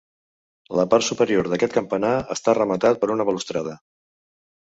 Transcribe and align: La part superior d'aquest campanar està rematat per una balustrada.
La 0.77 0.85
part 0.93 1.05
superior 1.07 1.49
d'aquest 1.51 1.75
campanar 1.75 2.13
està 2.37 2.57
rematat 2.59 2.99
per 3.03 3.13
una 3.17 3.27
balustrada. 3.31 3.77